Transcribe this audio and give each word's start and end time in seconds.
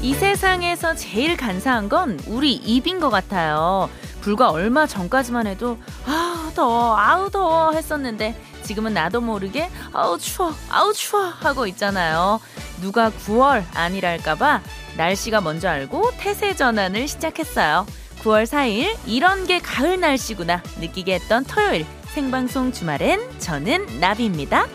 이 0.00 0.14
세상에서 0.14 0.94
제일 0.94 1.36
간사한 1.36 1.88
건 1.88 2.20
우리 2.28 2.52
입인 2.52 3.00
것 3.00 3.10
같아요. 3.10 3.90
불과 4.20 4.50
얼마 4.50 4.86
전까지만 4.86 5.48
해도 5.48 5.78
아 6.06 6.52
더워 6.54 6.96
아우 6.96 7.28
더워 7.28 7.72
했었는데 7.72 8.40
지금은 8.62 8.94
나도 8.94 9.20
모르게 9.20 9.68
아우 9.92 10.16
추워 10.16 10.54
아우 10.70 10.92
추워 10.92 11.24
하고 11.24 11.66
있잖아요. 11.66 12.40
누가 12.80 13.10
9월 13.10 13.64
아니랄까봐 13.74 14.60
날씨가 14.96 15.40
먼저 15.40 15.68
알고 15.68 16.12
태세 16.18 16.54
전환을 16.54 17.08
시작했어요 17.08 17.84
9월 18.28 18.44
4일 18.44 18.94
이런 19.06 19.46
게 19.46 19.58
가을 19.58 19.98
날씨구나 19.98 20.62
느끼게 20.80 21.14
했던 21.14 21.44
토요일 21.44 21.86
생방송 22.08 22.72
주말엔 22.72 23.38
저는 23.38 24.00
나비입니다. 24.00 24.66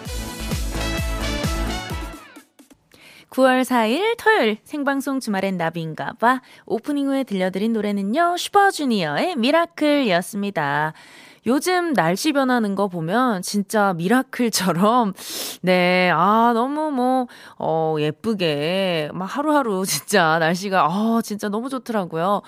9월 3.30 3.62
4일 3.62 4.18
토요일 4.18 4.58
생방송 4.64 5.20
주말엔 5.20 5.58
나비인가 5.58 6.14
봐 6.14 6.42
오프닝 6.66 7.06
후에 7.06 7.24
들려드린 7.24 7.74
노래는요 7.74 8.38
슈퍼주니어의 8.38 9.36
미라클이었습니다. 9.36 10.94
요즘 11.46 11.94
날씨 11.94 12.32
변하는 12.32 12.74
거 12.76 12.88
보면 12.88 13.42
진짜 13.42 13.94
미라클처럼, 13.94 15.14
네, 15.62 16.10
아, 16.14 16.52
너무 16.54 16.90
뭐, 16.92 17.28
어, 17.60 17.96
예쁘게, 18.00 19.10
막 19.14 19.26
하루하루 19.26 19.84
진짜 19.86 20.40
날씨가, 20.40 20.86
아, 20.86 21.22
진짜 21.24 21.50
너무 21.50 21.70
좋더라고요. 21.70 22.42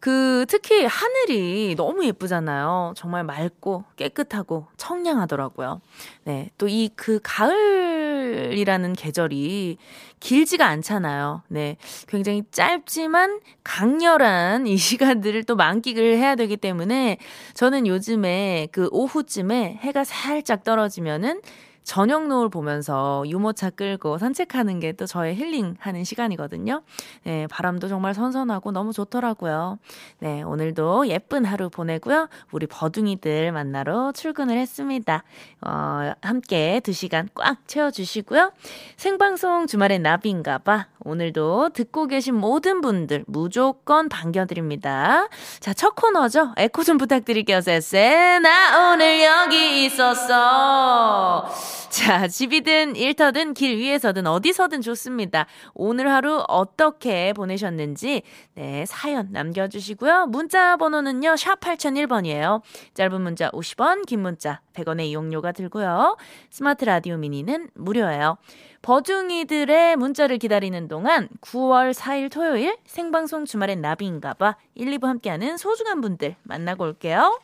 그, 0.00 0.46
특히 0.48 0.84
하늘이 0.86 1.74
너무 1.76 2.04
예쁘잖아요. 2.06 2.94
정말 2.96 3.24
맑고 3.24 3.84
깨끗하고 3.96 4.66
청량하더라고요. 4.76 5.80
네, 6.24 6.50
또 6.58 6.66
이 6.68 6.90
그 6.96 7.20
가을 7.22 8.07
이라는 8.52 8.92
계절이 8.92 9.76
길지가 10.20 10.66
않잖아요. 10.66 11.42
네. 11.48 11.76
굉장히 12.06 12.42
짧지만 12.50 13.40
강렬한 13.64 14.66
이 14.66 14.76
시간들을 14.76 15.44
또 15.44 15.56
만끽을 15.56 16.16
해야 16.16 16.34
되기 16.34 16.56
때문에 16.56 17.18
저는 17.54 17.86
요즘에 17.86 18.68
그 18.72 18.88
오후쯤에 18.90 19.78
해가 19.80 20.04
살짝 20.04 20.64
떨어지면은 20.64 21.40
저녁 21.82 22.26
노을 22.26 22.50
보면서 22.50 23.24
유모차 23.26 23.70
끌고 23.70 24.18
산책하는 24.18 24.80
게 24.80 24.88
또 24.98 25.06
저의 25.06 25.36
힐링하는 25.36 26.04
시간이거든요. 26.04 26.82
네, 27.24 27.46
바람도 27.46 27.88
정말 27.88 28.14
선선하고 28.14 28.72
너무 28.72 28.92
좋더라고요. 28.92 29.78
네, 30.18 30.42
오늘도 30.42 31.08
예쁜 31.08 31.44
하루 31.44 31.70
보내고요. 31.70 32.28
우리 32.50 32.66
버둥이들 32.66 33.52
만나러 33.52 34.12
출근을 34.12 34.58
했습니다. 34.58 35.22
어, 35.60 36.12
함께 36.20 36.80
두 36.82 36.92
시간 36.92 37.28
꽉 37.34 37.66
채워주시고요. 37.68 38.52
생방송 38.96 39.66
주말엔 39.66 40.02
나비인가봐. 40.02 40.86
오늘도 41.08 41.70
듣고 41.70 42.06
계신 42.06 42.34
모든 42.34 42.82
분들 42.82 43.24
무조건 43.26 44.10
반겨드립니다. 44.10 45.28
자, 45.58 45.72
첫 45.72 45.94
코너죠. 45.94 46.52
에코 46.58 46.84
좀 46.84 46.98
부탁드릴게요, 46.98 47.62
쎄쎄. 47.62 48.38
나 48.42 48.92
오늘 48.92 49.24
여기 49.24 49.86
있었어. 49.86 51.48
자, 51.88 52.28
집이든 52.28 52.96
일터든 52.96 53.54
길 53.54 53.78
위에서든 53.78 54.26
어디서든 54.26 54.82
좋습니다. 54.82 55.46
오늘 55.72 56.12
하루 56.12 56.44
어떻게 56.46 57.32
보내셨는지, 57.32 58.22
네, 58.54 58.84
사연 58.86 59.28
남겨주시고요. 59.32 60.26
문자 60.26 60.76
번호는요, 60.76 61.36
샵 61.36 61.58
8001번이에요. 61.60 62.60
짧은 62.92 63.22
문자 63.22 63.50
50원, 63.52 64.04
긴 64.04 64.20
문자 64.20 64.60
100원의 64.74 65.06
이용료가 65.06 65.52
들고요. 65.52 66.18
스마트 66.50 66.84
라디오 66.84 67.16
미니는 67.16 67.70
무료예요. 67.74 68.36
버둥이들의 68.82 69.96
문자를 69.96 70.38
기다리는 70.38 70.88
동안 70.88 71.28
9월 71.40 71.92
4일 71.92 72.30
토요일 72.30 72.76
생방송 72.86 73.44
주말엔 73.44 73.80
나비인가봐 73.80 74.56
1, 74.74 74.90
2부 74.98 75.06
함께하는 75.06 75.56
소중한 75.56 76.00
분들 76.00 76.36
만나고 76.42 76.84
올게요. 76.84 77.40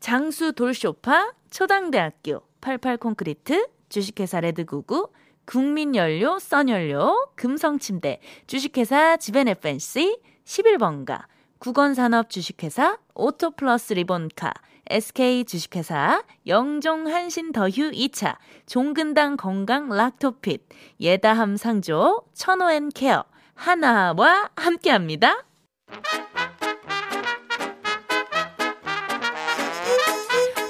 장수 0.00 0.52
돌쇼파, 0.52 1.32
초당대학교, 1.50 2.42
88콘크리트, 2.60 3.68
주식회사 3.88 4.40
레드구구, 4.40 5.10
국민연료, 5.44 6.38
써연료, 6.38 7.28
금성침대, 7.34 8.20
주식회사 8.46 9.16
지벤FNC, 9.16 10.20
11번가, 10.44 11.24
국원산업 11.58 12.30
주식회사, 12.30 12.98
오토플러스 13.14 13.92
리본카, 13.92 14.52
SK 14.90 15.44
주식회사, 15.44 16.22
영종 16.46 17.06
한신 17.06 17.52
더휴 17.52 17.92
2차, 17.92 18.36
종근당 18.66 19.36
건강 19.36 19.88
락토핏, 19.88 20.62
예다함 21.00 21.56
상조, 21.56 22.24
천호앤 22.34 22.88
케어, 22.90 23.24
하나와 23.54 24.50
함께 24.56 24.90
합니다. 24.90 25.44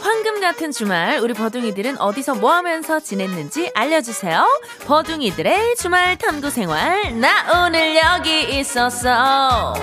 황금 0.03 0.41
같은 0.41 0.71
주말 0.71 1.19
우리 1.21 1.33
버둥이들은 1.33 1.99
어디서 1.99 2.35
뭐 2.35 2.53
하면서 2.53 3.01
지냈는지 3.01 3.71
알려주세요. 3.75 4.45
버둥이들의 4.87 5.77
주말 5.77 6.19
탐구 6.19 6.51
생활 6.51 7.19
나 7.19 7.65
오늘 7.65 7.97
여기 7.97 8.59
있었어. 8.59 9.75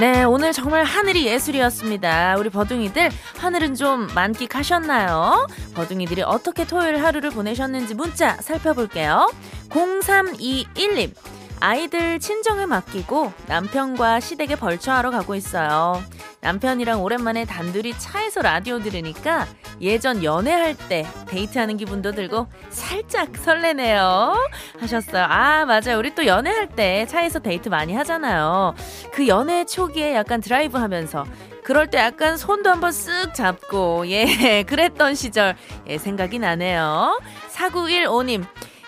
네, 0.00 0.24
오늘 0.24 0.54
정말 0.54 0.84
하늘이 0.84 1.26
예술이었습니다. 1.26 2.36
우리 2.38 2.48
버둥이들 2.48 3.10
하늘은 3.36 3.74
좀 3.74 4.06
만끽하셨나요? 4.14 5.46
버둥이들이 5.74 6.22
어떻게 6.22 6.66
토요일 6.66 7.04
하루를 7.04 7.28
보내셨는지 7.28 7.92
문자 7.92 8.32
살펴볼게요. 8.36 9.30
0321님. 9.68 11.12
아이들 11.60 12.18
친정에 12.18 12.64
맡기고 12.64 13.30
남편과 13.46 14.20
시댁에 14.20 14.56
벌초하러 14.56 15.10
가고 15.10 15.34
있어요. 15.34 16.02
남편이랑 16.40 17.02
오랜만에 17.02 17.44
단둘이 17.44 17.98
차에서 17.98 18.40
라디오 18.42 18.78
들으니까 18.80 19.46
예전 19.80 20.24
연애할 20.24 20.74
때 20.88 21.06
데이트하는 21.28 21.76
기분도 21.76 22.12
들고 22.12 22.46
살짝 22.70 23.36
설레네요. 23.36 24.34
하셨어요. 24.78 25.24
아, 25.28 25.64
맞아요. 25.66 25.98
우리 25.98 26.14
또 26.14 26.26
연애할 26.26 26.68
때 26.68 27.06
차에서 27.06 27.38
데이트 27.40 27.68
많이 27.68 27.94
하잖아요. 27.94 28.74
그 29.12 29.28
연애 29.28 29.64
초기에 29.64 30.14
약간 30.14 30.40
드라이브 30.40 30.78
하면서 30.78 31.24
그럴 31.62 31.88
때 31.88 31.98
약간 31.98 32.36
손도 32.38 32.70
한번 32.70 32.90
쓱 32.90 33.34
잡고, 33.34 34.08
예, 34.08 34.64
그랬던 34.66 35.14
시절, 35.14 35.54
예, 35.86 35.98
생각이 35.98 36.38
나네요. 36.38 37.20
4915님, 37.52 38.44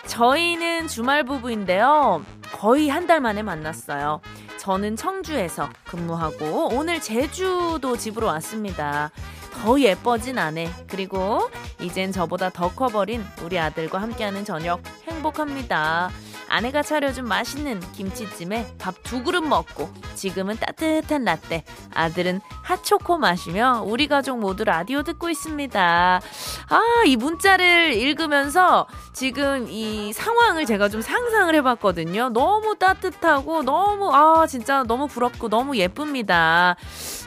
저희는 0.07 0.87
주말 0.87 1.23
부부인데요. 1.23 2.25
거의 2.51 2.89
한 2.89 3.07
달 3.07 3.19
만에 3.21 3.41
만났어요. 3.43 4.21
저는 4.63 4.95
청주에서 4.95 5.67
근무하고 5.83 6.69
오늘 6.73 7.01
제주도 7.01 7.97
집으로 7.97 8.27
왔습니다. 8.27 9.11
더 9.51 9.77
예뻐진 9.77 10.37
아내 10.37 10.71
그리고 10.87 11.49
이젠 11.81 12.13
저보다 12.13 12.49
더 12.49 12.73
커버린 12.73 13.25
우리 13.43 13.59
아들과 13.59 14.01
함께하는 14.01 14.45
저녁 14.45 14.81
행복합니다. 15.05 16.11
아내가 16.53 16.83
차려준 16.83 17.25
맛있는 17.27 17.79
김치찜에 17.93 18.75
밥 18.77 18.93
두 19.03 19.21
그릇 19.23 19.41
먹고 19.41 19.89
지금은 20.15 20.57
따뜻한 20.57 21.23
라떼 21.23 21.63
아들은 21.93 22.41
핫초코 22.63 23.17
마시며 23.17 23.83
우리 23.85 24.07
가족 24.07 24.39
모두 24.39 24.63
라디오 24.63 25.03
듣고 25.03 25.29
있습니다. 25.29 26.21
아, 26.69 26.81
이 27.05 27.15
문자를 27.15 27.93
읽으면서 27.93 28.87
지금 29.13 29.67
이 29.69 30.13
상황을 30.13 30.65
제가 30.65 30.89
좀 30.89 31.01
상상을 31.01 31.53
해봤거든요. 31.55 32.29
너무 32.29 32.75
따뜻하고 32.77 33.63
너무 33.63 34.11
아 34.13 34.47
진짜 34.47 34.83
너무 34.83 35.07
부럽고 35.07 35.49
너무 35.49 35.77
예쁩니다. 35.77 36.75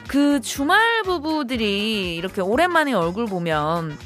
그 0.07 0.41
주말 0.41 1.03
부부들이 1.03 2.15
이렇게 2.15 2.41
오랜만에 2.41 2.93
얼굴 2.93 3.25
보면 3.27 3.97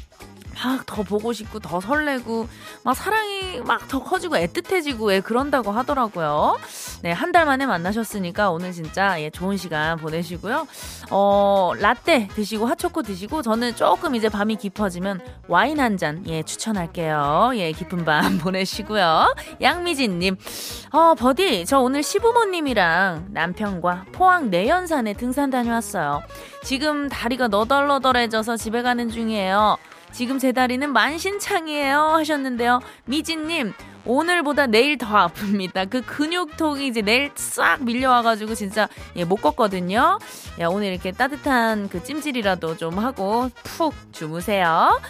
막 0.64 0.86
더 0.86 1.02
보고 1.02 1.32
싶고 1.32 1.58
더 1.60 1.80
설레고 1.80 2.48
막 2.84 2.94
사랑이 2.96 3.60
막 3.64 3.88
더 3.88 4.02
커지고 4.02 4.36
애틋해지고 4.36 5.12
예, 5.12 5.20
그런다고 5.20 5.70
하더라고요. 5.72 6.58
네, 7.02 7.10
한 7.12 7.32
달 7.32 7.46
만에 7.46 7.64
만나셨으니까 7.66 8.50
오늘 8.50 8.72
진짜 8.72 9.20
예, 9.22 9.30
좋은 9.30 9.56
시간 9.56 9.96
보내시고요. 9.98 10.66
어, 11.10 11.72
라떼 11.78 12.28
드시고 12.34 12.66
핫초코 12.66 13.02
드시고 13.02 13.42
저는 13.42 13.74
조금 13.76 14.14
이제 14.14 14.28
밤이 14.28 14.56
깊어지면 14.56 15.20
와인 15.48 15.80
한 15.80 15.96
잔 15.98 16.22
예, 16.26 16.42
추천할게요. 16.42 17.52
예, 17.54 17.72
깊은 17.72 18.04
밤 18.04 18.36
보내시고요. 18.38 19.34
양미진 19.60 20.18
님. 20.18 20.36
어, 20.92 21.14
버디 21.14 21.64
저 21.66 21.80
오늘 21.80 22.02
시부모님이랑 22.02 23.28
남편과 23.30 24.06
포항 24.12 24.50
내연산에 24.50 25.14
등산 25.14 25.50
다녀왔어요. 25.50 26.22
지금 26.62 27.08
다리가 27.08 27.48
너덜너덜해져서 27.48 28.56
집에 28.56 28.82
가는 28.82 29.08
중이에요. 29.10 29.76
지금 30.12 30.38
제 30.38 30.52
다리는 30.52 30.92
만신창이에요. 30.92 31.98
하셨는데요. 31.98 32.80
미진님, 33.06 33.72
오늘보다 34.04 34.66
내일 34.66 34.98
더 34.98 35.28
아픕니다. 35.28 35.88
그 35.88 36.02
근육통이 36.02 36.86
이제 36.86 37.02
내일 37.02 37.30
싹 37.34 37.82
밀려와가지고 37.82 38.54
진짜 38.54 38.88
예, 39.16 39.24
못 39.24 39.36
걷거든요. 39.36 40.18
야, 40.60 40.68
오늘 40.68 40.88
이렇게 40.88 41.12
따뜻한 41.12 41.88
그 41.88 42.02
찜질이라도 42.02 42.76
좀 42.76 42.98
하고 42.98 43.50
푹 43.62 43.94
주무세요. 44.12 45.00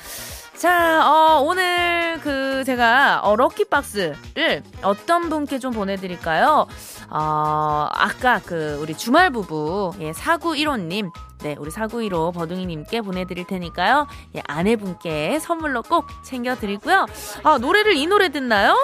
자, 0.56 1.10
어, 1.10 1.40
오늘 1.40 2.20
그 2.22 2.62
제가 2.64 3.20
어, 3.24 3.34
럭키박스를 3.34 4.62
어떤 4.82 5.28
분께 5.28 5.58
좀 5.58 5.72
보내드릴까요? 5.72 6.68
어, 7.10 7.88
아까 7.90 8.40
그 8.44 8.78
우리 8.80 8.94
주말 8.94 9.30
부부, 9.30 9.94
예, 10.00 10.12
4915님. 10.12 11.10
네, 11.42 11.56
우리 11.58 11.70
4915 11.70 12.32
버둥이님께 12.32 13.00
보내드릴 13.00 13.46
테니까요. 13.46 14.06
예, 14.36 14.42
아내분께 14.46 15.38
선물로 15.40 15.82
꼭 15.82 16.06
챙겨드리고요. 16.22 17.06
아, 17.42 17.58
노래를 17.58 17.96
이 17.96 18.06
노래 18.06 18.30
듣나요? 18.30 18.76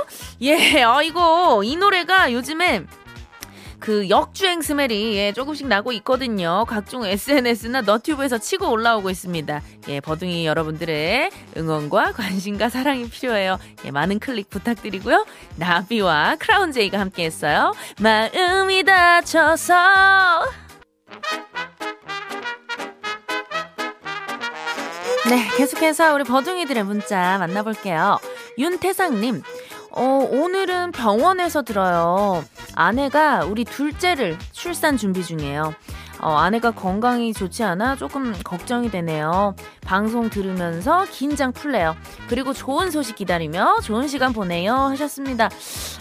예, 0.43 0.83
어, 0.83 1.03
이거, 1.03 1.63
이 1.65 1.77
노래가 1.77 2.33
요즘에 2.33 2.85
그 3.81 4.09
역주행 4.09 4.61
스멜이 4.61 5.17
예, 5.17 5.33
조금씩 5.33 5.69
나고 5.69 5.93
있거든요. 5.93 6.65
각종 6.67 7.05
SNS나 7.05 7.83
너튜브에서 7.83 8.39
치고 8.39 8.69
올라오고 8.69 9.09
있습니다. 9.09 9.63
예, 9.89 10.01
버둥이 10.01 10.47
여러분들의 10.47 11.31
응원과 11.57 12.13
관심과 12.13 12.71
사랑이 12.71 13.09
필요해요. 13.09 13.59
예, 13.85 13.91
많은 13.91 14.19
클릭 14.19 14.51
부탁드리고요. 14.51 15.27
나비와 15.57 16.37
크라운 16.41 16.73
제이가 16.73 16.99
함께 16.99 17.25
했어요. 17.25 17.73
마음이 18.01 18.83
다쳐서 18.83 19.75
네, 25.29 25.47
계속해서 25.59 26.15
우리 26.15 26.25
버둥이들의 26.25 26.85
문자 26.85 27.37
만나볼게요. 27.39 28.19
윤태상님, 28.57 29.43
어, 29.91 30.03
오늘은 30.31 30.93
병원에서 30.93 31.61
들어요. 31.63 32.43
아내가 32.75 33.45
우리 33.45 33.65
둘째를 33.65 34.39
출산 34.53 34.97
준비 34.97 35.23
중이에요. 35.23 35.75
어, 36.21 36.37
아내가 36.37 36.71
건강이 36.71 37.33
좋지 37.33 37.63
않아 37.63 37.97
조금 37.97 38.35
걱정이 38.45 38.91
되네요. 38.91 39.55
방송 39.85 40.29
들으면서 40.31 41.07
긴장 41.11 41.53
풀래요. 41.53 41.97
그리고 42.29 42.53
좋은 42.53 42.91
소식 42.91 43.17
기다리며 43.17 43.81
좋은 43.83 44.09
시간 44.09 44.33
보내요. 44.33 44.75
하셨습니다. 44.75 45.49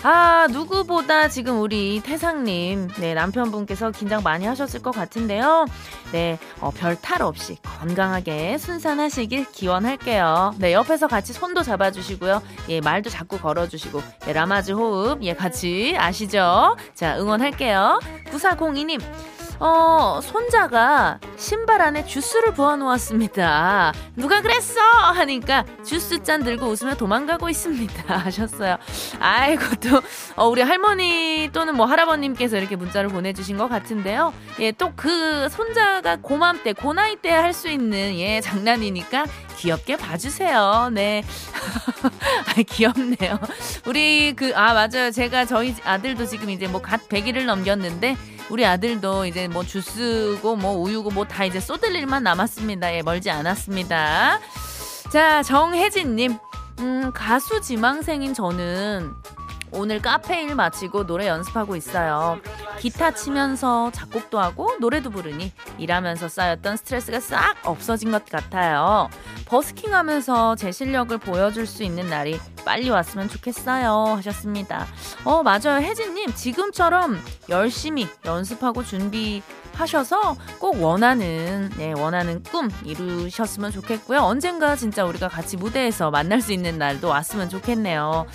아, 0.04 0.48
누구보다 0.52 1.30
지금 1.30 1.62
우리 1.62 2.02
태상님, 2.04 2.90
네, 3.00 3.14
남편분께서 3.14 3.92
긴장 3.92 4.22
많이 4.24 4.46
하셨을 4.46 4.82
것 4.82 4.92
같은데요. 4.92 5.66
네, 6.12 6.38
어, 6.60 6.72
별탈 6.72 7.22
없이 7.22 7.58
건강하게 7.64 8.58
순산하시길 8.58 9.52
기원할게요. 9.52 10.54
네, 10.58 10.74
옆에서 10.74 11.08
같이 11.08 11.34
손도 11.34 11.64
잡아주시고요. 11.64 12.42
예, 12.70 12.82
말도 12.82 13.10
자꾸 13.10 13.40
걸어주시고, 13.40 14.02
예, 14.28 14.34
라마즈 14.34 14.72
호흡, 14.72 15.24
예, 15.24 15.34
같이 15.34 15.96
아시죠? 15.98 16.76
자, 16.94 17.18
응원할게요. 17.20 18.00
9402님, 18.32 19.02
어, 19.60 20.20
손자가 20.22 21.20
신발 21.36 21.82
안에 21.82 22.06
주스를 22.06 22.54
부어 22.54 22.76
놓았습니다. 22.76 23.92
누가 24.16 24.42
그랬어? 24.42 24.80
하니까 24.82 25.66
주스 25.84 26.22
잔 26.22 26.44
들고 26.44 26.68
웃으며 26.68 26.96
도망가고 26.96 27.50
있습니다. 27.50 28.04
하셨어요. 28.18 28.78
아이고, 29.20 29.64
또, 29.82 30.02
어, 30.36 30.48
우리 30.48 30.62
할머니 30.62 31.50
또는 31.54 31.76
뭐 31.76 31.86
할아버님께서 31.88 32.58
이렇게 32.58 32.76
문자를 32.76 33.10
보내주신 33.10 33.58
것 33.58 33.68
같은데요. 33.68 34.34
예, 34.60 34.72
또 34.72 34.92
그 34.96 35.48
손자가 35.50 36.18
고맘 36.22 36.64
때, 36.64 36.74
고나이 36.74 37.16
때 37.18 37.30
할 37.32 37.54
수 37.54 37.70
있는, 37.70 38.16
예, 38.20 38.42
장난이니까 38.42 39.26
귀엽게 39.58 39.98
봐주세요. 39.98 40.90
네. 40.94 41.24
아, 42.48 42.62
귀엽네요. 42.62 43.40
우리 43.86 44.34
그, 44.36 44.54
아, 44.56 44.74
맞아요. 44.74 45.12
제가 45.12 45.46
저희 45.46 45.76
아들도 45.84 46.26
지금 46.26 46.50
이제 46.50 46.68
뭐 46.68 46.82
갓 46.82 47.10
100일을 47.10 47.46
넘겼는데, 47.46 48.16
우리 48.50 48.66
아들도 48.66 49.26
이제 49.26 49.48
뭐 49.48 49.64
주스고 49.64 50.56
뭐 50.56 50.74
우유고 50.78 51.12
뭐 51.12 51.26
다 51.26 51.44
이제 51.44 51.60
쏟을 51.60 51.96
일만 51.96 52.24
남았습니다. 52.24 52.94
예, 52.94 53.02
멀지 53.02 53.30
않았습니다. 53.30 54.40
자, 55.12 55.44
정혜진님. 55.44 56.38
음, 56.80 57.12
가수 57.14 57.60
지망생인 57.60 58.34
저는 58.36 59.12
오늘 59.72 60.00
카페 60.02 60.44
일 60.44 60.54
마치고 60.56 61.08
노래 61.08 61.28
연습하고 61.28 61.76
있어요. 61.76 62.40
기타 62.78 63.12
치면서 63.12 63.92
작곡도 63.92 64.40
하고 64.40 64.76
노래도 64.80 65.10
부르니 65.10 65.52
일하면서 65.78 66.30
쌓였던 66.30 66.78
스트레스가 66.78 67.20
싹 67.20 67.56
없어진 67.64 68.12
것 68.12 68.26
같아요. 68.26 69.10
버스킹 69.46 69.94
하면서 69.94 70.56
제 70.56 70.72
실력을 70.72 71.18
보여줄 71.18 71.66
수 71.66 71.84
있는 71.84 72.10
날이 72.10 72.40
빨리 72.66 72.90
왔으면 72.90 73.30
좋겠어요. 73.30 74.16
하셨습니다. 74.18 74.86
어, 75.24 75.42
맞아요. 75.44 75.82
혜진님, 75.82 76.34
지금처럼 76.34 77.20
열심히 77.50 78.08
연습하고 78.26 78.84
준비 78.84 79.42
하셔서 79.74 80.36
꼭 80.60 80.82
원하는 80.82 81.70
네, 81.78 81.94
원하는 81.96 82.42
꿈 82.44 82.70
이루셨으면 82.84 83.72
좋겠고요. 83.72 84.20
언젠가 84.20 84.76
진짜 84.76 85.06
우리가 85.06 85.28
같이 85.28 85.56
무대에서 85.56 86.10
만날 86.10 86.42
수 86.42 86.52
있는 86.52 86.78
날도 86.78 87.08
왔으면 87.08 87.48
좋겠네요. 87.50 88.26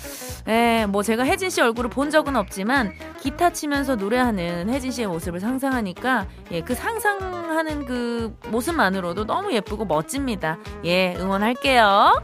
네, 0.45 0.85
뭐 0.87 1.03
제가 1.03 1.23
혜진 1.23 1.49
씨 1.49 1.61
얼굴을 1.61 1.89
본 1.89 2.09
적은 2.09 2.35
없지만 2.35 2.93
기타 3.21 3.51
치면서 3.51 3.95
노래하는 3.95 4.69
혜진 4.69 4.91
씨의 4.91 5.07
모습을 5.07 5.39
상상하니까 5.39 6.27
예, 6.51 6.61
그 6.61 6.75
상상하는 6.75 7.85
그 7.85 8.35
모습만으로도 8.49 9.25
너무 9.25 9.53
예쁘고 9.53 9.85
멋집니다. 9.85 10.57
예, 10.83 11.15
응원할게요. 11.17 12.21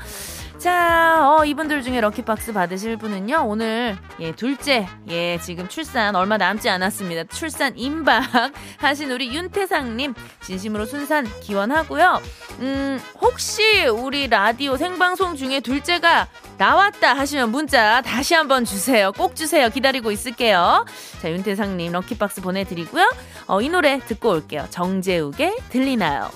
자, 0.59 1.37
어, 1.37 1.45
이분들 1.45 1.83
중에 1.83 2.01
럭키박스 2.01 2.51
받으실 2.51 2.97
분은요, 2.97 3.45
오늘, 3.47 3.97
예, 4.19 4.33
둘째, 4.33 4.89
예, 5.07 5.39
지금 5.39 5.69
출산 5.69 6.17
얼마 6.17 6.35
남지 6.35 6.67
않았습니다. 6.67 7.23
출산 7.33 7.77
임박 7.77 8.23
하신 8.79 9.09
우리 9.09 9.33
윤태상님, 9.33 10.13
진심으로 10.41 10.85
순산 10.85 11.25
기원하고요. 11.39 12.21
음, 12.59 12.99
혹시 13.21 13.85
우리 13.85 14.27
라디오 14.27 14.75
생방송 14.75 15.37
중에 15.37 15.61
둘째가 15.61 16.27
나왔다 16.57 17.13
하시면 17.13 17.51
문자 17.51 18.01
다시 18.01 18.33
한번 18.33 18.65
주세요. 18.65 19.13
꼭 19.13 19.37
주세요. 19.37 19.69
기다리고 19.69 20.11
있을게요. 20.11 20.85
자, 21.21 21.31
윤태상님 21.31 21.93
럭키박스 21.93 22.41
보내드리고요. 22.41 23.09
어, 23.47 23.61
이 23.61 23.69
노래 23.69 23.99
듣고 23.99 24.31
올게요. 24.31 24.67
정재욱의 24.69 25.55
들리나요? 25.69 26.29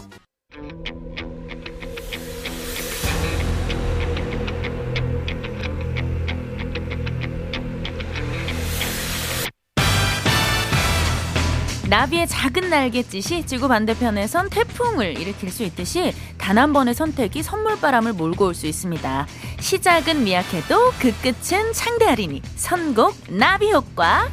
나비의 11.93 12.27
작은 12.27 12.71
날갯짓이 12.71 13.45
지구 13.45 13.67
반대편에선 13.67 14.49
태풍을 14.49 15.15
일으킬 15.19 15.51
수 15.51 15.61
있듯이 15.61 16.11
단 16.39 16.57
한 16.57 16.73
번의 16.73 16.95
선택이 16.95 17.43
선물바람을 17.43 18.13
몰고 18.13 18.47
올 18.47 18.55
수 18.55 18.65
있습니다. 18.65 19.27
시작은 19.59 20.23
미약해도 20.23 20.91
그 20.99 21.13
끝은 21.21 21.71
창대하리니 21.71 22.41
선곡 22.55 23.15
나비 23.29 23.71
효과. 23.71 24.27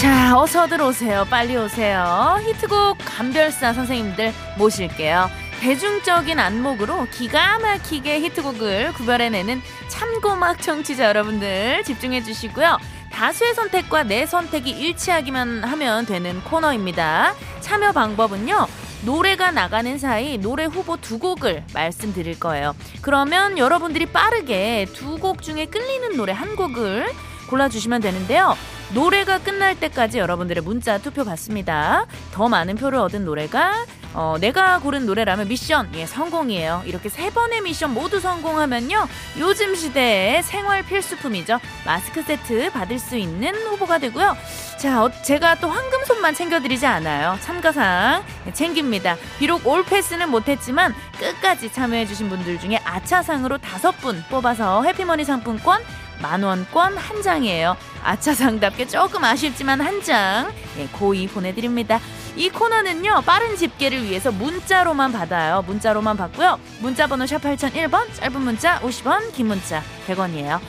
자, 0.00 0.38
어서들 0.38 0.80
오세요. 0.80 1.26
빨리 1.28 1.56
오세요. 1.56 2.38
히트곡 2.46 2.98
감별사 3.04 3.72
선생님들 3.74 4.32
모실게요. 4.56 5.28
대중적인 5.60 6.38
안목으로 6.38 7.06
기가 7.10 7.58
막히게 7.58 8.20
히트곡을 8.20 8.94
구별해내는 8.94 9.60
참고막 9.88 10.62
청취자 10.62 11.04
여러분들 11.04 11.84
집중해 11.84 12.22
주시고요. 12.24 12.78
다수의 13.12 13.54
선택과 13.54 14.04
내 14.04 14.24
선택이 14.24 14.70
일치하기만 14.70 15.64
하면 15.64 16.06
되는 16.06 16.42
코너입니다. 16.44 17.34
참여 17.60 17.92
방법은요. 17.92 18.66
노래가 19.04 19.50
나가는 19.50 19.98
사이 19.98 20.38
노래 20.38 20.64
후보 20.64 20.96
두 20.96 21.18
곡을 21.18 21.64
말씀드릴 21.74 22.40
거예요. 22.40 22.74
그러면 23.02 23.58
여러분들이 23.58 24.06
빠르게 24.06 24.86
두 24.94 25.18
곡 25.18 25.42
중에 25.42 25.66
끌리는 25.66 26.16
노래 26.16 26.32
한 26.32 26.56
곡을 26.56 27.06
골라주시면 27.50 28.00
되는데요. 28.00 28.56
노래가 28.94 29.38
끝날 29.38 29.78
때까지 29.78 30.18
여러분들의 30.18 30.62
문자 30.62 30.96
투표 30.96 31.24
받습니다. 31.24 32.06
더 32.32 32.48
많은 32.48 32.76
표를 32.76 32.98
얻은 32.98 33.24
노래가 33.26 33.84
어, 34.12 34.36
내가 34.40 34.80
고른 34.80 35.06
노래라면 35.06 35.48
미션 35.48 35.90
예 35.94 36.06
성공이에요. 36.06 36.82
이렇게 36.84 37.08
세 37.08 37.30
번의 37.30 37.60
미션 37.62 37.94
모두 37.94 38.18
성공하면요 38.20 39.06
요즘 39.38 39.74
시대의 39.74 40.42
생활 40.42 40.82
필수품이죠 40.82 41.60
마스크 41.84 42.22
세트 42.22 42.72
받을 42.72 42.98
수 42.98 43.16
있는 43.16 43.54
후보가 43.54 43.98
되고요. 43.98 44.36
자 44.78 45.04
어, 45.04 45.10
제가 45.22 45.56
또 45.56 45.68
황금손만 45.68 46.34
챙겨드리지 46.34 46.86
않아요. 46.86 47.38
참가상 47.40 48.24
챙깁니다. 48.52 49.16
비록 49.38 49.66
올 49.66 49.84
패스는 49.84 50.30
못했지만 50.30 50.94
끝까지 51.18 51.72
참여해주신 51.72 52.28
분들 52.28 52.58
중에 52.58 52.80
아차상으로 52.84 53.58
다섯 53.58 53.92
분 53.98 54.24
뽑아서 54.28 54.82
해피머니 54.82 55.24
상품권 55.24 55.82
만원권 56.20 56.96
한 56.96 57.22
장이에요. 57.22 57.76
아차상답게 58.02 58.88
조금 58.88 59.24
아쉽지만 59.24 59.80
한 59.80 60.02
장. 60.02 60.52
예, 60.78 60.86
고이 60.92 61.28
보내드립니다. 61.28 62.00
이 62.36 62.48
코너는요, 62.48 63.22
빠른 63.26 63.56
집계를 63.56 64.04
위해서 64.04 64.30
문자로만 64.30 65.12
받아요. 65.12 65.62
문자로만 65.66 66.16
받고요. 66.16 66.58
문자번호 66.80 67.26
샵 67.26 67.42
8001번, 67.42 68.14
짧은 68.14 68.40
문자 68.40 68.80
50원, 68.80 69.32
긴 69.32 69.48
문자 69.48 69.82
100원이에요. 70.06 70.60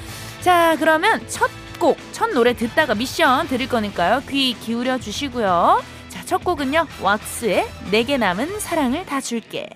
자, 0.42 0.76
그러면 0.80 1.26
첫 1.28 1.50
곡, 1.80 1.98
첫 2.12 2.32
노래 2.32 2.54
듣다가 2.54 2.96
미션 2.96 3.48
드릴 3.48 3.70
거니까요. 3.70 4.22
귀 4.30 4.54
기울여 4.54 5.00
주시고요. 5.00 5.84
자, 6.10 6.26
첫 6.26 6.44
곡은요, 6.44 6.88
왁스의 7.02 7.68
내게 7.90 8.18
남은 8.18 8.60
사랑을 8.60 9.06
다 9.06 9.22
줄게. 9.22 9.70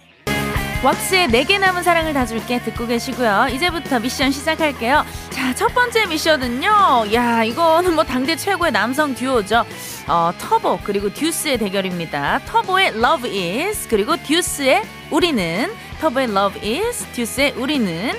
왁스의 0.86 1.30
내게 1.30 1.58
남은 1.58 1.82
사랑을 1.82 2.14
다 2.14 2.28
줄게 2.28 2.60
듣고 2.60 2.86
계시고요. 2.86 3.48
이제부터 3.52 4.00
미션 4.00 4.30
시작할게요. 4.30 5.04
자, 5.32 5.56
첫 5.56 5.74
번째 5.74 6.06
미션은요. 6.06 7.06
야, 7.12 7.44
이거는 7.44 7.96
뭐 7.96 8.04
당대 8.04 8.36
최고의 8.36 8.72
남성 8.72 9.16
듀오죠. 9.16 9.66
어, 10.08 10.32
터보 10.38 10.82
그리고 10.84 11.12
듀스의 11.12 11.58
대결입니다. 11.58 12.42
터보의 12.46 12.90
Love 12.90 13.64
Is 13.66 13.88
그리고 13.88 14.16
듀스의 14.16 14.84
우리는 15.10 15.74
터보의 16.02 16.30
Love 16.30 16.62
Is 16.84 17.04
듀스의 17.14 17.54
우리는 17.54 18.12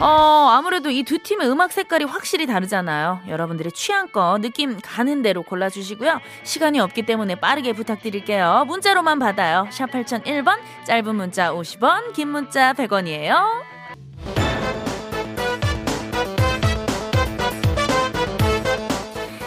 어, 0.00 0.48
아무래도 0.52 0.90
이 0.90 1.02
두 1.02 1.18
팀의 1.18 1.48
음악 1.50 1.72
색깔이 1.72 2.04
확실히 2.04 2.46
다르잖아요. 2.46 3.20
여러분들의 3.26 3.72
취향껏 3.72 4.40
느낌 4.40 4.78
가는 4.80 5.22
대로 5.22 5.42
골라주시고요. 5.42 6.20
시간이 6.44 6.78
없기 6.80 7.02
때문에 7.02 7.34
빠르게 7.36 7.72
부탁드릴게요. 7.72 8.64
문자로만 8.68 9.18
받아요. 9.18 9.66
샵 9.70 9.90
8001번, 9.90 10.58
짧은 10.84 11.14
문자 11.16 11.52
50원, 11.52 12.12
긴 12.12 12.28
문자 12.28 12.74
100원이에요. 12.74 13.66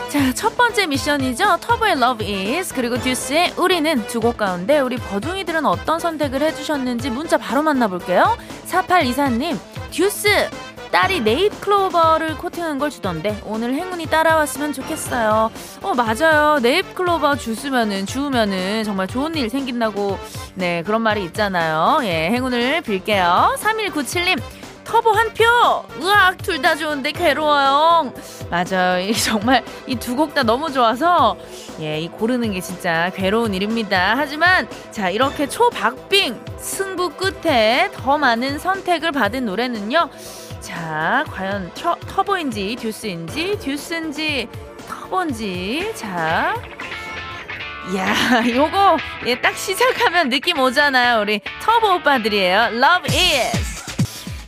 자, 0.10 0.34
첫 0.34 0.58
번째 0.58 0.88
미션이죠. 0.88 1.58
터보의 1.62 1.94
Love 1.94 2.56
Is 2.58 2.74
그리고 2.74 2.98
듀스의 2.98 3.54
우리는 3.58 4.06
두 4.08 4.20
곡 4.20 4.38
가운데 4.38 4.80
우리 4.80 4.98
버둥이들은 4.98 5.66
어떤 5.66 6.00
선택을 6.00 6.42
해주셨는지 6.42 7.10
문자 7.10 7.38
바로 7.38 7.64
만나볼게요. 7.64 8.38
4824님, 8.68 9.58
듀스 9.92 10.50
딸이 10.92 11.22
네잎 11.22 11.62
클로버를 11.62 12.38
코팅한 12.38 12.78
걸 12.78 12.90
주던데 12.90 13.40
오늘 13.46 13.74
행운이 13.74 14.08
따라왔으면 14.08 14.74
좋겠어요. 14.74 15.50
어 15.82 15.94
맞아요. 15.94 16.60
네잎 16.60 16.96
클로버 16.96 17.38
주스면은 17.38 18.06
주우면은 18.06 18.84
정말 18.84 19.08
좋은 19.08 19.34
일 19.36 19.50
생긴다고 19.50 20.18
네 20.56 20.84
그런 20.84 21.02
말이 21.02 21.24
있잖아요. 21.26 22.00
예 22.04 22.30
행운을 22.30 22.82
빌게요. 22.82 23.56
3197님 23.58 24.42
터보 24.92 25.10
한 25.12 25.34
표! 25.34 25.46
으악, 26.04 26.38
둘 26.44 26.62
다 26.62 26.76
좋은데 26.76 27.12
괴로워요. 27.14 28.14
맞아요. 28.50 29.14
정말 29.24 29.64
이 29.88 29.96
두 29.96 30.16
곡 30.18 30.34
다 30.34 30.44
너무 30.44 30.72
좋아서, 30.72 31.38
예, 31.80 32.00
이 32.02 32.10
고르는 32.10 32.52
게 32.52 32.60
진짜 32.60 33.10
괴로운 33.16 33.54
일입니다. 33.54 34.16
하지만, 34.18 34.68
자, 34.92 35.10
이렇게 35.10 35.48
초박빙 35.48 36.44
승부 36.58 37.10
끝에 37.12 37.90
더 37.94 38.18
많은 38.18 38.60
선택을 38.60 39.14
받은 39.14 39.46
노래는요. 39.46 40.10
자, 40.60 41.24
과연 41.30 41.72
터, 41.74 41.96
터보인지, 42.08 42.76
듀스인지, 42.78 43.60
듀스인지, 43.60 44.50
터보인지, 44.90 45.94
자. 45.96 46.54
야, 47.96 48.14
요거, 48.46 48.98
예, 49.26 49.40
딱 49.40 49.56
시작하면 49.56 50.28
느낌 50.30 50.60
오잖아요. 50.60 51.22
우리 51.22 51.40
터보 51.62 51.96
오빠들이에요. 51.96 52.60
Love 52.74 53.10
is. 53.18 53.71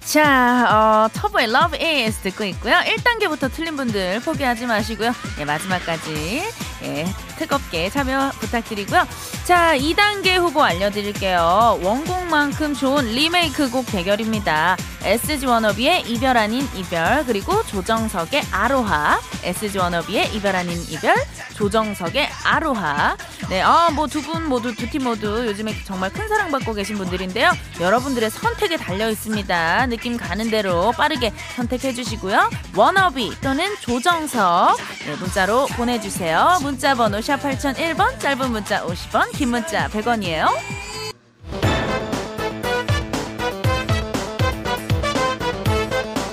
자, 0.06 0.68
어, 0.70 1.10
터보의 1.14 1.48
Love 1.48 1.80
Is 1.82 2.18
듣고 2.20 2.44
있고요. 2.46 2.76
1단계부터 2.76 3.52
틀린 3.52 3.78
분들 3.78 4.20
포기하지 4.20 4.66
마시고요. 4.66 5.12
예, 5.40 5.46
마지막까지 5.46 6.44
예, 6.84 7.06
뜨겁게 7.38 7.90
참여 7.90 8.32
부탁드리고요. 8.40 9.08
자, 9.46 9.76
2단계 9.78 10.38
후보 10.38 10.62
알려드릴게요. 10.62 11.80
원곡만큼 11.82 12.74
좋은 12.76 13.06
리메이크 13.06 13.72
곡 13.72 13.86
대결입니다. 13.88 14.76
SG 15.04 15.46
워너비의 15.46 16.02
이별 16.10 16.38
아닌 16.38 16.68
이별 16.76 17.26
그리고 17.26 17.64
조정석의 17.66 18.44
아로하 18.52 19.20
SG 19.44 19.78
워너비의 19.78 20.36
이별 20.36 20.56
아닌 20.56 20.78
이별 20.90 21.16
조정석의 21.56 22.30
아로하 22.44 23.16
네, 23.50 23.62
아, 23.62 23.90
뭐 23.92 24.08
두 24.08 24.22
분 24.22 24.48
모두 24.48 24.74
두 24.76 24.88
팀 24.90 25.04
모두 25.04 25.46
요즘에 25.48 25.74
정말 25.86 26.12
큰 26.12 26.28
사랑받고 26.28 26.74
계신 26.74 26.98
분들인데요. 26.98 27.52
여러분들의 27.80 28.30
선택에 28.30 28.78
달려 28.78 29.10
있습니다. 29.10 29.88
느낌 29.88 30.18
가는 30.18 30.50
대로 30.50 30.92
빠르게 30.94 31.34
선택해 31.56 31.94
주시고요. 31.94 32.50
워너비 32.76 33.38
또는 33.42 33.66
조정석 33.82 34.78
네, 35.06 35.16
문자로 35.16 35.68
보내주세요. 35.76 36.60
문자 36.62 36.96
번호 36.96 37.22
샵 37.22 37.38
8001번 37.42 38.20
짧은 38.20 38.52
문자 38.52 38.86
50원 38.86 39.32
긴 39.38 39.50
문자 39.50 39.88
100원이에요. 39.90 40.48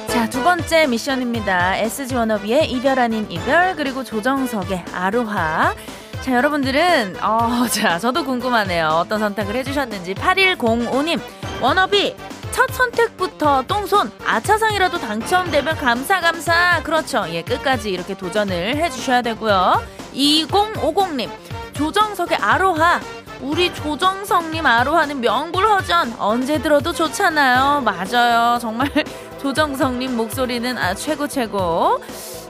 자, 0.09 0.29
두 0.29 0.43
번째 0.43 0.87
미션입니다. 0.87 1.77
SG 1.77 2.15
워너비의 2.15 2.71
이별 2.71 2.99
아닌 2.99 3.31
이별 3.31 3.75
그리고 3.77 4.05
조정석의 4.05 4.85
아로하 4.93 5.75
자, 6.23 6.35
여러분들은, 6.35 7.17
어, 7.23 7.67
자, 7.73 7.99
저도 7.99 8.25
궁금하네요. 8.25 8.89
어떤 8.89 9.21
선택을 9.21 9.57
해주셨는지. 9.57 10.15
8105님, 10.15 11.21
워너비, 11.61 12.15
첫 12.53 12.69
선택부터 12.73 13.63
똥손, 13.67 14.11
아차상이라도 14.27 14.99
당첨되면 14.99 15.77
감사, 15.77 16.21
감사. 16.21 16.83
그렇죠. 16.83 17.25
예, 17.31 17.43
끝까지 17.43 17.91
이렇게 17.91 18.15
도전을 18.15 18.77
해주셔야 18.77 19.23
되고요. 19.23 19.83
2050님, 20.15 21.31
조정석의 21.73 22.37
아로하. 22.39 23.01
우리 23.41 23.73
조정석님 23.73 24.67
아로하는 24.67 25.21
명불허전. 25.23 26.17
언제 26.19 26.61
들어도 26.61 26.93
좋잖아요. 26.93 27.81
맞아요. 27.81 28.59
정말 28.59 28.91
조정석님 29.41 30.15
목소리는 30.15 30.77
아, 30.77 30.93
최고, 30.95 31.27
최고. 31.27 32.03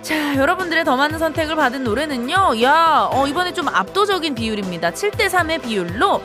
자, 0.02 0.34
여러분들의 0.36 0.84
더 0.84 0.96
많은 0.96 1.18
선택을 1.18 1.56
받은 1.56 1.84
노래는요. 1.84 2.62
야, 2.62 3.08
어, 3.12 3.26
이번에 3.26 3.52
좀 3.52 3.68
압도적인 3.68 4.34
비율입니다. 4.34 4.92
7대 4.92 5.28
3의 5.28 5.62
비율로. 5.62 6.22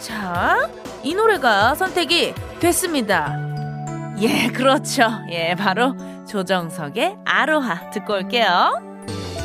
자, 0.00 0.68
이 1.02 1.14
노래가 1.14 1.74
선택이 1.74 2.34
됐습니다. 2.60 3.36
예, 4.20 4.48
그렇죠. 4.48 5.08
예, 5.30 5.54
바로 5.54 5.94
조정석의 6.28 7.18
아로하 7.24 7.90
듣고 7.90 8.14
올게요. 8.14 8.80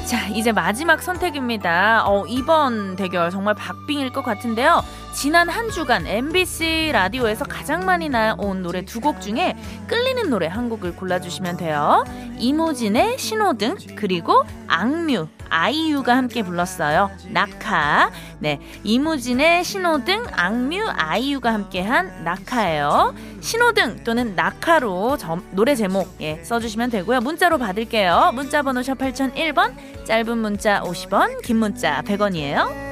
자, 0.05 0.27
이제 0.27 0.51
마지막 0.51 1.01
선택입니다. 1.01 2.03
어, 2.05 2.25
이번 2.27 2.95
대결 2.95 3.29
정말 3.29 3.55
박빙일 3.55 4.13
것 4.13 4.23
같은데요. 4.23 4.83
지난 5.15 5.47
한 5.47 5.69
주간 5.71 6.05
MBC 6.05 6.91
라디오에서 6.91 7.45
가장 7.45 7.85
많이 7.85 8.09
나온 8.09 8.61
노래 8.61 8.83
두 8.83 8.99
곡 8.99 9.21
중에 9.21 9.55
끌리는 9.87 10.29
노래 10.29 10.47
한 10.47 10.67
곡을 10.69 10.95
골라주시면 10.95 11.57
돼요. 11.57 12.03
이모진의 12.37 13.17
신호등, 13.17 13.77
그리고 13.95 14.43
악뮤, 14.67 15.27
아이유가 15.49 16.17
함께 16.17 16.43
불렀어요. 16.43 17.09
낙하. 17.31 18.11
네. 18.39 18.59
이무진의 18.83 19.63
신호등, 19.63 20.25
악뮤, 20.33 20.83
아이유가 20.95 21.53
함께한 21.53 22.23
낙하예요. 22.25 23.15
신호등 23.39 24.03
또는 24.03 24.35
낙하로 24.35 25.17
점, 25.17 25.43
노래 25.51 25.75
제목 25.75 26.13
예, 26.19 26.43
써주시면 26.43 26.89
되고요. 26.89 27.21
문자로 27.21 27.57
받을게요. 27.57 28.31
문자 28.33 28.63
번호 28.63 28.83
샵 28.83 28.97
8001번, 28.97 29.75
짧은 30.05 30.37
문자 30.37 30.81
50원, 30.81 31.41
긴 31.41 31.57
문자 31.57 32.01
100원이에요. 32.01 32.84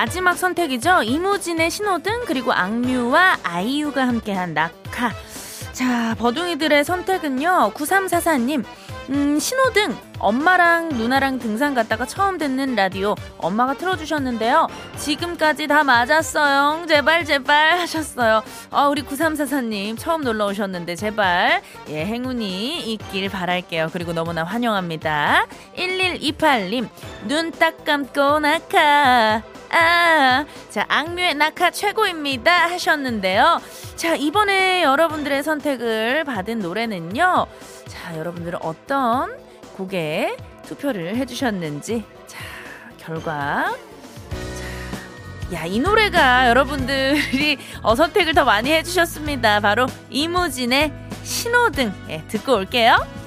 마지막 0.00 0.38
선택이죠. 0.38 1.02
이무진의 1.02 1.68
신호등, 1.68 2.24
그리고 2.24 2.54
악뮤와 2.54 3.36
아이유가 3.42 4.08
함께한 4.08 4.54
낙하. 4.54 5.10
자, 5.74 6.14
버둥이들의 6.18 6.84
선택은요. 6.86 7.72
9344님. 7.74 8.64
음, 9.10 9.38
신호등. 9.38 9.94
엄마랑 10.18 10.88
누나랑 10.90 11.38
등산 11.38 11.74
갔다가 11.74 12.06
처음 12.06 12.38
듣는 12.38 12.76
라디오 12.76 13.14
엄마가 13.36 13.74
틀어주셨는데요. 13.74 14.68
지금까지 14.96 15.66
다 15.66 15.84
맞았어요. 15.84 16.86
제발, 16.88 17.26
제발 17.26 17.78
하셨어요. 17.80 18.42
아, 18.70 18.86
우리 18.88 19.02
9344님 19.02 19.98
처음 19.98 20.22
놀러 20.22 20.46
오셨는데 20.46 20.96
제발, 20.96 21.60
예, 21.90 22.06
행운이 22.06 22.90
있길 22.92 23.28
바랄게요. 23.28 23.90
그리고 23.92 24.14
너무나 24.14 24.44
환영합니다. 24.44 25.46
1128님, 25.76 26.88
눈 27.28 27.50
딱 27.52 27.84
감고 27.84 28.38
나가. 28.40 29.42
아, 29.70 30.44
자, 30.68 30.84
악뮤의 30.88 31.34
낙하 31.34 31.70
최고입니다. 31.70 32.70
하셨는데요. 32.70 33.60
자, 33.96 34.16
이번에 34.16 34.82
여러분들의 34.82 35.42
선택을 35.42 36.24
받은 36.24 36.58
노래는요. 36.58 37.46
자, 37.86 38.16
여러분들은 38.16 38.58
어떤 38.62 39.36
곡에 39.76 40.36
투표를 40.64 41.16
해주셨는지. 41.16 42.04
자, 42.26 42.38
결과. 42.98 43.74
자, 45.50 45.56
야, 45.56 45.64
이 45.66 45.78
노래가 45.78 46.48
여러분들이 46.48 47.58
어, 47.82 47.94
선택을 47.94 48.34
더 48.34 48.44
많이 48.44 48.72
해주셨습니다. 48.72 49.60
바로 49.60 49.86
이무진의 50.10 50.92
신호등. 51.22 51.92
예, 52.08 52.24
듣고 52.28 52.54
올게요. 52.54 53.19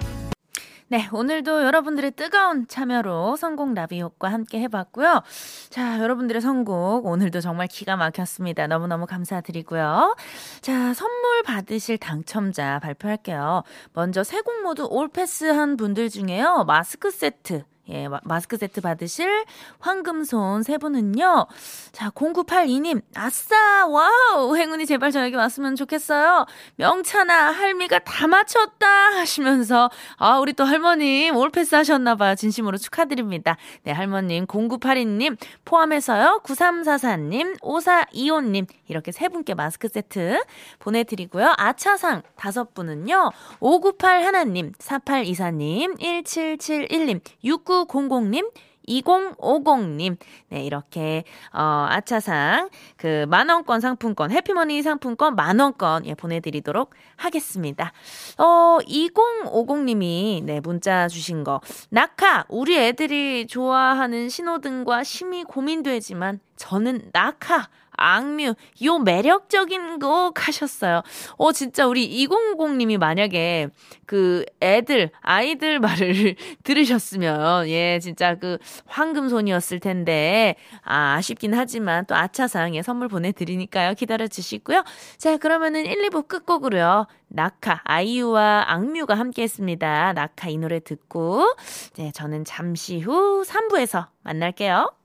네, 0.89 1.07
오늘도 1.11 1.63
여러분들의 1.63 2.11
뜨거운 2.11 2.67
참여로 2.67 3.35
성공 3.35 3.73
라비옥과 3.73 4.31
함께 4.31 4.59
해봤고요. 4.61 5.23
자, 5.69 5.99
여러분들의 5.99 6.41
선곡 6.41 7.05
오늘도 7.07 7.41
정말 7.41 7.67
기가 7.67 7.95
막혔습니다. 7.95 8.67
너무너무 8.67 9.05
감사드리고요. 9.07 10.15
자, 10.61 10.93
선물 10.93 11.41
받으실 11.43 11.97
당첨자 11.97 12.79
발표할게요. 12.79 13.63
먼저 13.93 14.23
세 14.23 14.43
곡 14.43 14.61
모두 14.61 14.85
all 14.89 15.16
pass한 15.16 15.77
분들 15.77 16.09
중에요. 16.09 16.65
마스크 16.67 17.09
세트 17.11 17.63
예, 17.89 18.07
마스크 18.23 18.55
세트 18.55 18.79
받으실 18.79 19.43
황금손 19.79 20.63
세 20.63 20.77
분은요. 20.77 21.47
자, 21.91 22.09
0982님, 22.11 23.01
아싸! 23.13 23.85
와우! 23.87 24.55
행운이 24.55 24.85
제발 24.85 25.11
저에게 25.11 25.35
왔으면 25.35 25.75
좋겠어요. 25.75 26.45
명찬아, 26.77 27.51
할미가 27.51 27.99
다 27.99 28.27
맞췄다! 28.27 28.87
하시면서, 28.87 29.89
아, 30.15 30.39
우리 30.39 30.53
또 30.53 30.63
할머님 30.63 31.35
all 31.35 31.52
pass 31.52 31.75
하셨나봐요. 31.75 32.35
진심으로 32.35 32.77
축하드립니다. 32.77 33.57
네, 33.83 33.91
할머님, 33.91 34.45
0982님, 34.47 35.37
포함해서요. 35.65 36.41
9344님, 36.45 37.59
5425님, 37.59 38.65
이렇게 38.87 39.11
세 39.11 39.27
분께 39.27 39.55
마스크 39.55 39.89
세트 39.89 40.41
보내드리고요. 40.79 41.53
아차상 41.57 42.21
다섯 42.37 42.73
분은요. 42.73 43.31
598 43.59 44.23
하나님, 44.23 44.71
4824님, 44.73 45.99
1771님, 45.99 47.19
69 47.43 47.72
6900님, 47.87 48.51
2050님. 48.87 50.17
네, 50.49 50.63
이렇게, 50.63 51.23
어, 51.53 51.87
아차상, 51.89 52.69
그, 52.97 53.25
만원권 53.29 53.79
상품권, 53.81 54.31
해피머니 54.31 54.81
상품권 54.81 55.35
만원권, 55.35 56.05
예, 56.05 56.13
보내드리도록 56.13 56.91
하겠습니다. 57.15 57.93
어, 58.37 58.79
2050님이, 58.81 60.43
네, 60.43 60.59
문자 60.59 61.07
주신 61.07 61.43
거. 61.43 61.61
낙하, 61.89 62.45
우리 62.49 62.77
애들이 62.77 63.47
좋아하는 63.47 64.29
신호등과 64.29 65.03
심히 65.03 65.43
고민되지만, 65.43 66.39
저는 66.55 67.09
낙하, 67.13 67.69
악뮤, 67.97 68.55
요 68.83 68.99
매력적인 68.99 69.99
곡 69.99 70.47
하셨어요. 70.47 71.01
어, 71.37 71.51
진짜 71.51 71.87
우리 71.87 72.25
2090님이 72.25 72.97
만약에 72.97 73.69
그 74.05 74.45
애들, 74.61 75.11
아이들 75.21 75.79
말을 75.79 76.35
들으셨으면, 76.63 77.67
예, 77.69 77.99
진짜 77.99 78.35
그 78.35 78.57
황금손이었을 78.85 79.79
텐데, 79.79 80.55
아, 80.83 81.15
아쉽긴 81.15 81.53
하지만 81.53 82.05
또 82.05 82.15
아차상에 82.15 82.81
선물 82.81 83.07
보내드리니까요. 83.07 83.93
기다려 83.93 84.27
주시고요. 84.27 84.83
자, 85.17 85.37
그러면은 85.37 85.85
1, 85.85 86.09
2부 86.09 86.27
끝곡으로요. 86.27 87.07
낙하, 87.27 87.81
아이유와 87.83 88.65
악뮤가 88.67 89.15
함께 89.15 89.43
했습니다. 89.43 90.13
낙하 90.13 90.49
이 90.49 90.57
노래 90.57 90.79
듣고, 90.79 91.55
네, 91.95 92.11
저는 92.11 92.45
잠시 92.45 92.99
후 92.99 93.43
3부에서 93.43 94.07
만날게요. 94.21 95.02